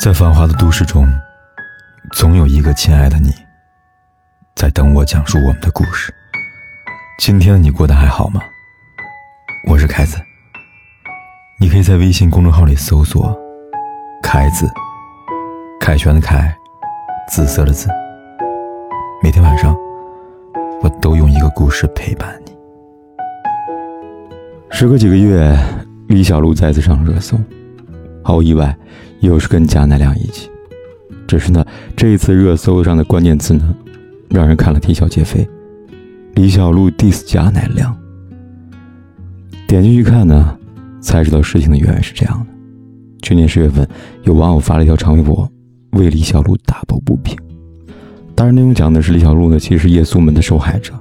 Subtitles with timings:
[0.00, 1.06] 在繁华的都市中，
[2.12, 3.34] 总有一个亲爱的你，
[4.54, 6.10] 在等我讲述我们的故事。
[7.18, 8.40] 今天的你过得还好吗？
[9.68, 10.16] 我是凯子，
[11.60, 13.38] 你可以在微信公众号里搜索
[14.24, 14.66] “凯子”，
[15.78, 16.56] 凯旋的凯，
[17.28, 17.86] 紫色的紫。
[19.22, 19.76] 每天晚上，
[20.80, 22.56] 我都用一个故事陪伴你。
[24.70, 25.54] 时隔几个月，
[26.08, 27.38] 李小璐再次上热搜，
[28.30, 28.76] 毫无意外。
[29.18, 30.48] 又是跟贾乃亮一起，
[31.26, 31.62] 只是呢，
[31.94, 33.74] 这一次热搜上的关键词呢，
[34.30, 35.46] 让人看了啼笑皆非。
[36.36, 37.94] 李小璐 diss 贾乃亮，
[39.68, 40.56] 点进去看呢，
[41.02, 42.46] 才知道事情的原委是这样的：
[43.20, 43.86] 去年十月份，
[44.22, 45.46] 有网友发了一条长微博，
[45.90, 47.36] 为李小璐打抱不平。
[48.34, 50.94] 当然，内容讲的是李小璐呢，其实是夜宿门的受害者。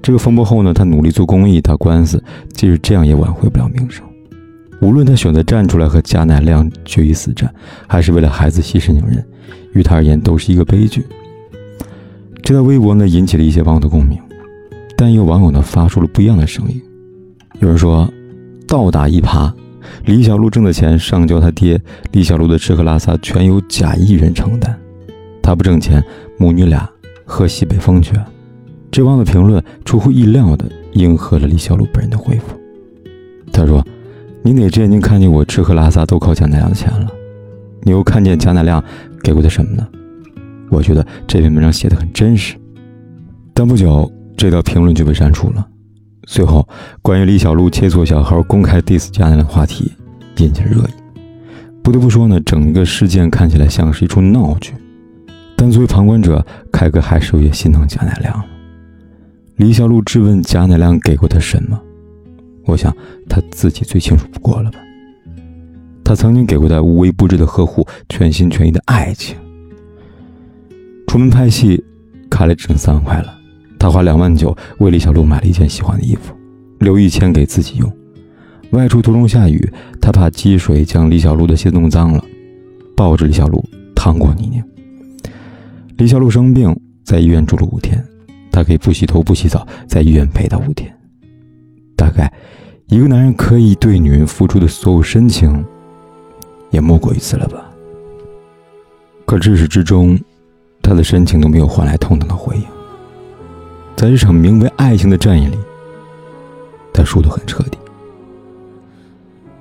[0.00, 2.24] 这个风波后呢，他努力做公益、打官司，
[2.54, 4.02] 即使这样也挽回不了名声。
[4.80, 7.52] 无论他选择站出来和贾乃亮决一死战，
[7.86, 9.22] 还是为了孩子息事宁人，
[9.74, 11.04] 于他而言都是一个悲剧。
[12.42, 14.18] 这条微博呢，引起了一些网友的共鸣，
[14.96, 16.80] 但也有网友呢发出了不一样的声音。
[17.58, 18.10] 有人说，
[18.66, 19.52] 倒打一耙，
[20.06, 21.78] 李小璐挣的钱上交他爹，
[22.12, 24.74] 李小璐的吃喝拉撒全由贾一人承担，
[25.42, 26.02] 他不挣钱，
[26.38, 26.88] 母女俩
[27.26, 28.14] 喝西北风去。
[28.90, 32.58] 这网友的评论出乎意料的迎合了李小璐本人的回复，
[33.52, 33.84] 他说。
[34.42, 37.08] 你哪只眼睛看见我吃喝拉撒都靠贾乃亮的钱了？
[37.82, 38.82] 你又看见贾乃亮
[39.22, 39.86] 给过他什么呢？
[40.70, 42.54] 我觉得这篇文章写的很真实，
[43.52, 45.66] 但不久这条评论就被删除了。
[46.24, 46.66] 最后，
[47.02, 49.92] 关于李小璐切磋小号公开 diss 贾乃亮的话题
[50.36, 50.90] 引起了热议。
[51.82, 54.72] 不得不说呢，整个事件看起来像是一出闹剧，
[55.56, 58.42] 但作为旁观者，凯哥还是有些心疼贾乃亮。
[59.56, 61.80] 李小璐质问贾乃亮给过他什么？
[62.70, 62.94] 我想
[63.28, 64.78] 他自己最清楚不过了吧。
[66.04, 69.36] 他曾经给过他无微不至的呵护，全心全意的爱情。
[71.06, 71.82] 出门拍戏，
[72.28, 73.32] 卡里只剩三万块了，
[73.78, 76.34] 他花两万九为李小璐买了一件喜欢的衣服，
[76.78, 77.92] 留一千给自己用。
[78.70, 79.68] 外出途中下雨，
[80.00, 82.24] 他怕积水将李小璐的鞋弄脏了，
[82.96, 83.64] 抱着李小璐
[83.94, 84.62] 趟过泥泞。
[85.96, 88.04] 李小璐生病，在医院住了五天，
[88.50, 90.92] 他可以不洗头不洗澡，在医院陪她五天。
[91.96, 92.32] 大概。
[92.90, 95.64] 一个男人可以对女人付出的所有深情，
[96.70, 97.70] 也莫过于此了吧？
[99.24, 100.18] 可至始至终，
[100.82, 102.64] 他的深情都没有换来同等的回应。
[103.94, 105.56] 在这场名为爱情的战役里，
[106.92, 107.78] 他输得很彻底。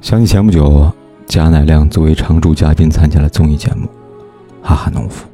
[0.00, 0.88] 想起前不久，
[1.26, 3.86] 贾乃亮作为常驻嘉宾参加了综艺节目
[4.62, 5.26] 《哈哈农夫》，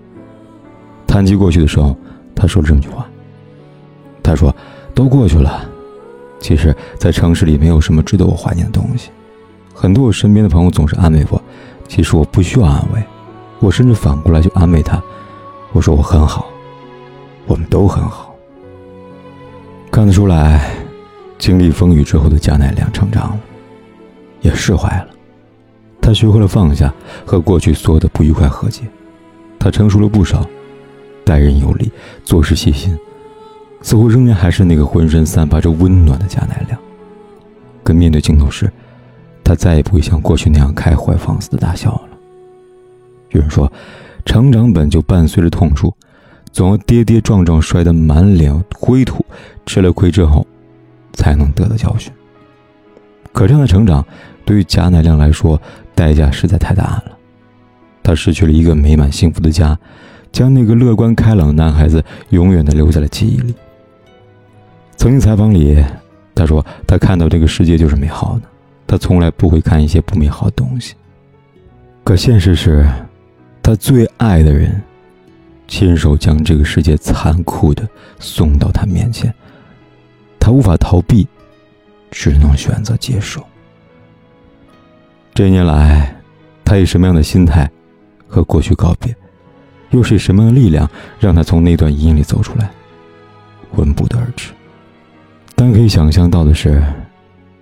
[1.07, 1.95] 谈及过去的时候，
[2.35, 3.07] 他说了这么句话
[4.25, 4.55] ：“他说，
[4.95, 5.69] 都过去了。”
[6.43, 9.11] 其实，在城市里没有什么值得我怀念的东西。
[9.73, 11.41] 很多我身边的朋友总是安慰我，
[11.89, 13.03] 其实我不需要安慰，
[13.61, 15.01] 我甚至反过来就安慰他。
[15.73, 16.49] 我说我很好，
[17.47, 18.35] 我们都很好。
[19.91, 20.69] 看得出来，
[21.39, 23.41] 经历风雨之后的贾乃亮成长了，
[24.41, 25.07] 也释怀了。
[26.01, 26.93] 他学会了放下，
[27.25, 28.83] 和过去所有的不愉快和解。
[29.61, 30.45] 他成熟了不少，
[31.25, 31.91] 待人有礼，
[32.25, 32.99] 做事细心。
[33.83, 36.79] 似乎仍然还是那个浑身散发着温暖的贾乃亮。
[37.83, 38.73] 可面对镜头时，
[39.43, 42.03] 他再也不会像过去那样开怀放肆的大笑了。
[43.31, 43.71] 有人说，
[44.25, 45.93] 成长本就伴随着痛楚，
[46.53, 49.25] 总要跌跌撞撞，摔得满脸灰土，
[49.67, 50.47] 吃了亏之后，
[51.15, 52.13] 才能得到教训。
[53.33, 54.07] 可这样的成长，
[54.45, 55.61] 对于贾乃亮来说，
[55.95, 57.05] 代价实在太大了。
[58.03, 59.77] 他失去了一个美满幸福的家，
[60.31, 63.55] 将那个乐观开朗的男孩子永远的留在了记忆里。
[64.97, 65.85] 曾经采访里，
[66.35, 68.43] 他说他看到这个世界就是美好的，
[68.87, 70.95] 他从来不会看一些不美好的东西。
[72.05, 72.89] 可现实是，
[73.63, 74.81] 他最爱的人，
[75.67, 77.89] 亲手将这个世界残酷的
[78.19, 79.33] 送到他面前，
[80.39, 81.27] 他无法逃避，
[82.11, 83.45] 只能选择接受。
[85.35, 86.15] 这一年来，
[86.65, 87.71] 他以什么样的心态
[88.29, 89.15] 和过去告别，
[89.91, 90.89] 又是什么样的力量
[91.19, 92.71] 让他从那段阴影里走出来，
[93.71, 94.53] 我们不得而知。
[95.65, 96.83] 但可以想象到的是，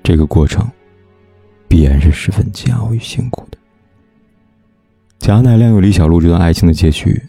[0.02, 0.66] 这个过程
[1.68, 3.58] 必然是十分煎熬与辛苦的。
[5.18, 7.22] 贾乃亮与李小璐这段爱情的结局，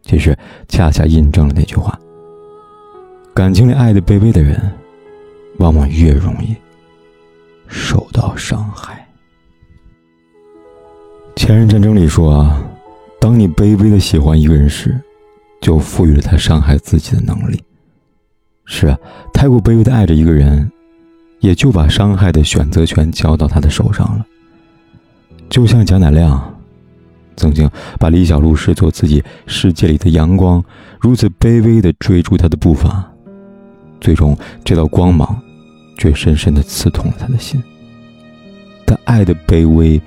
[0.00, 0.34] 其实
[0.66, 2.00] 恰恰印证了那句话：
[3.34, 4.58] 感情里爱的卑微的人，
[5.58, 6.56] 往往越容易
[7.66, 9.06] 受到伤害。
[11.36, 12.66] 前任战争里说啊
[13.20, 14.98] ：“当你卑微的喜欢一个人时，
[15.60, 17.62] 就赋予了他伤害自己的能力。”
[18.70, 18.98] 是啊，
[19.32, 20.70] 太过卑微的爱着一个人，
[21.40, 24.26] 也就把伤害的选择权交到他的手上了。
[25.48, 26.54] 就像贾乃亮，
[27.34, 27.68] 曾经
[27.98, 30.62] 把李小璐视作自己世界里的阳光，
[31.00, 33.10] 如此卑微地追逐她的步伐，
[34.02, 35.40] 最终这道光芒
[35.96, 37.60] 却深深地刺痛了他的心。
[38.86, 40.00] 他爱的卑微，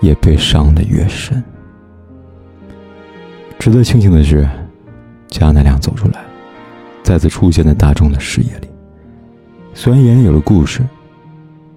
[0.00, 1.44] 也被伤得越深。
[3.58, 4.48] 值得庆幸的是，
[5.28, 6.24] 贾乃亮走出来，
[7.04, 8.68] 再次出现在大众的视野里。
[9.74, 10.80] 虽然眼里有了故事，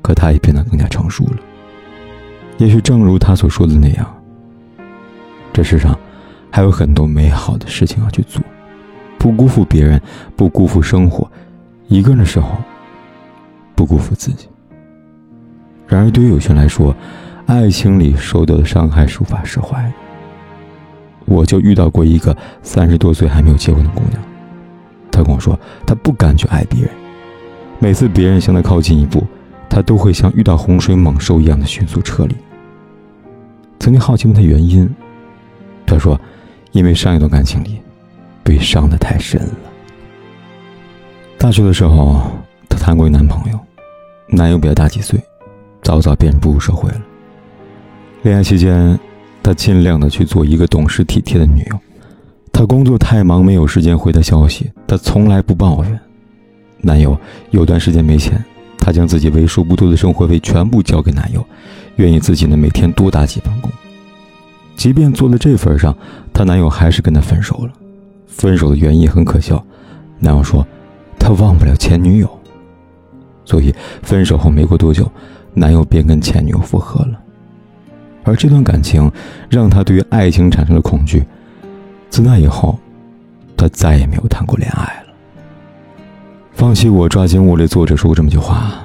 [0.01, 1.37] 可他也变得更加成熟了。
[2.57, 4.13] 也许正如他所说的那样。
[5.53, 5.97] 这世上
[6.49, 8.41] 还有很多美好的事情要去做，
[9.17, 10.01] 不辜负别人，
[10.35, 11.29] 不辜负生活，
[11.87, 12.55] 一个人的时候，
[13.75, 14.47] 不辜负自己。
[15.87, 16.95] 然而，对于有些人来说，
[17.47, 19.91] 爱情里受到的伤害是无法释怀。
[21.25, 24.21] 我就遇到过一个三十多岁还没有结婚的姑娘，
[25.17, 26.91] 她跟我说，她不敢去爱别人，
[27.79, 29.25] 每次别人向她靠近一步，
[29.67, 32.35] 她都会像遇到洪水猛兽一样的迅速撤离。
[33.79, 34.87] 曾经好奇问她原因。
[35.89, 36.19] 他说
[36.73, 37.79] ：“因为上一段感情里，
[38.43, 39.53] 被伤的太深了。
[41.37, 42.29] 大学的时候，
[42.67, 43.57] 她谈过一男朋友，
[44.27, 45.17] 男友比她大几岁，
[45.81, 47.01] 早早便步入社会了。
[48.23, 48.99] 恋爱期间，
[49.41, 51.79] 她尽量的去做一个懂事体贴的女友。
[52.57, 55.99] 她工作太忙，没有时间回她消息，她从来不抱怨。
[56.81, 57.15] 男友
[57.51, 58.43] 有段时间没钱，
[58.79, 61.45] 她将自己为数不多的生活费全部交给男友，
[61.97, 63.69] 愿意自己呢每天多打几份工。”
[64.75, 65.95] 即便做了这份上，
[66.33, 67.71] 她男友还是跟她分手了。
[68.25, 69.63] 分手的原因很可笑，
[70.17, 70.65] 男友说
[71.19, 72.39] 他忘不了前女友，
[73.45, 73.71] 所以
[74.01, 75.07] 分手后没过多久，
[75.53, 77.19] 男友便跟前女友复合了。
[78.23, 79.11] 而这段感情
[79.47, 81.23] 让他对于爱情产生了恐惧。
[82.09, 82.77] 自那以后，
[83.55, 85.13] 他再也没有谈过恋爱了。
[86.53, 87.57] 放弃我，抓紧我。
[87.57, 88.83] 的作者说过这么句话，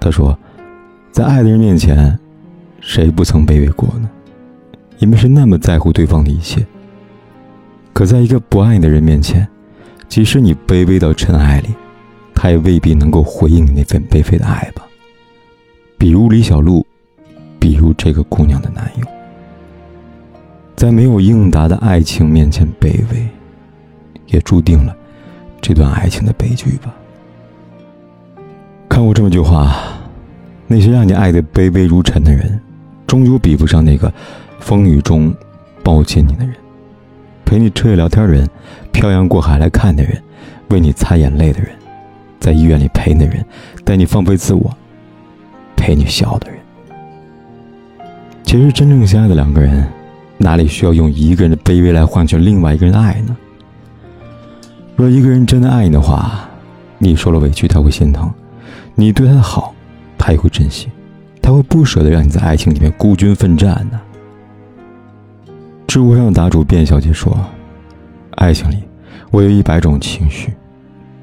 [0.00, 0.36] 他说，
[1.12, 2.18] 在爱的人面前，
[2.80, 4.10] 谁不曾卑微过呢？
[4.98, 6.66] 你们是那么在乎对方的一切，
[7.92, 9.46] 可在一个不爱你的人面前，
[10.08, 11.68] 即使你卑微到尘埃里，
[12.34, 14.84] 他也未必能够回应你那份卑微的爱吧。
[15.96, 16.84] 比如李小璐，
[17.58, 19.06] 比如这个姑娘的男友，
[20.80, 23.28] 在没有应答的爱情面前卑微，
[24.28, 24.96] 也注定了
[25.60, 26.90] 这段爱情的悲剧吧。
[28.88, 29.76] 看过这么句话：
[30.66, 32.58] 那些让你爱的卑微如尘的人，
[33.06, 34.10] 终究比不上那个。
[34.58, 35.34] 风雨中
[35.82, 36.54] 抱紧你的人，
[37.44, 38.48] 陪你彻夜聊天的人，
[38.90, 40.18] 漂洋过海来看的人，
[40.70, 41.68] 为你擦眼泪的人，
[42.38, 43.44] 在医院里陪的人，
[43.84, 44.74] 带你放飞自我，
[45.76, 46.58] 陪你笑的人。
[48.44, 49.86] 其实真正相爱的两个人，
[50.42, 53.36] 哪里需要用一个人的卑微来换取另外一个人的爱呢？
[54.96, 56.48] 若一个人真的爱你的话，
[56.96, 58.32] 你受了委屈他会心疼，
[58.94, 59.74] 你对他好，
[60.16, 60.88] 他也会珍惜，
[61.42, 64.00] 他会不舍得让你在爱情里面孤军奋战呢。
[65.86, 67.38] 知乎上的答主卞小姐说
[68.36, 68.76] ：“爱情里，
[69.30, 70.54] 我有一百种情绪，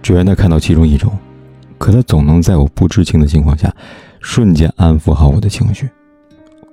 [0.03, 1.11] 只愿他看到其中一种，
[1.79, 3.73] 可他总能在我不知情的情况下，
[4.19, 5.89] 瞬间安抚好我的情绪。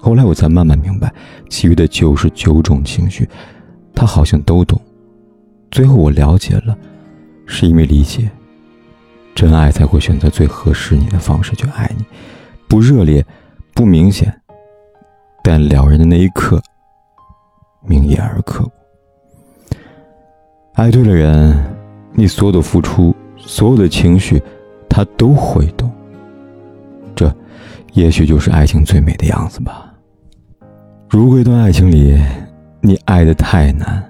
[0.05, 1.11] 后来我才慢慢明白，
[1.49, 3.27] 其余的九十九种情绪，
[3.95, 4.79] 他好像都懂。
[5.71, 6.77] 最后我了解了，
[7.47, 8.31] 是因为理解，
[9.35, 12.05] 真爱才会选择最合适你的方式去爱你，
[12.69, 13.25] 不热烈，
[13.73, 14.31] 不明显，
[15.43, 16.61] 但了人的那一刻。”
[17.89, 18.71] 明眼而刻骨。
[20.75, 21.65] 爱对了人，
[22.13, 24.43] 你所有的付出，所有的情绪，
[24.87, 25.91] 他都会懂。
[27.17, 27.35] 这，
[27.95, 29.93] 也许就是爱情最美的样子吧。
[31.15, 32.21] 如果一段爱情里，
[32.81, 34.05] 你爱的太难，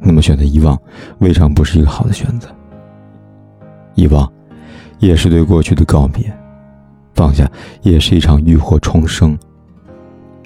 [0.00, 0.80] 那么选择遗忘，
[1.18, 2.48] 未尝不是一个好的选择。
[3.94, 4.26] 遗忘，
[5.00, 6.24] 也是对过去的告别；
[7.14, 7.46] 放下，
[7.82, 9.38] 也是一场浴火重生。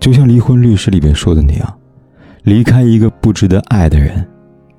[0.01, 1.79] 就像离婚律师里面说的那样。
[2.43, 4.29] 离开一个不值得爱的人，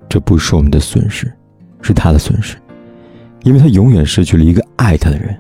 [0.10, 1.32] 这不是我们的损失，
[1.82, 2.58] 是他的损失，
[3.44, 5.34] 因为他永远失去了一个爱他的人。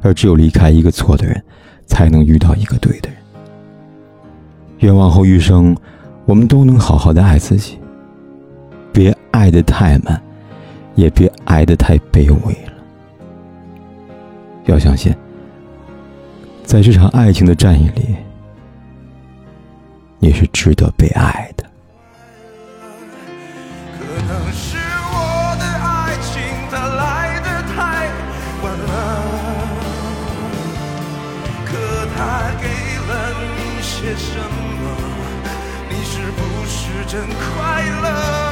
[0.00, 1.44] 而只有离开一个错的人，
[1.84, 3.18] 才能遇到一个对的人。
[4.82, 5.76] 愿往后余生，
[6.24, 7.78] 我们都能好好的爱自己，
[8.92, 10.20] 别爱的太满，
[10.96, 12.72] 也别爱的太卑微了。
[14.66, 15.14] 要相信，
[16.64, 18.16] 在这场爱情的战役里。
[20.18, 21.61] 你是值得被爱的。
[34.02, 34.96] 些什么？
[35.88, 38.51] 你是不是真快乐？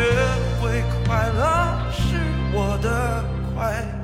[0.00, 0.06] 学
[0.62, 2.16] 会快乐，是
[2.54, 3.22] 我的
[3.54, 3.99] 快乐。